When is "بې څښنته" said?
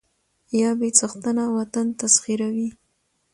0.79-1.45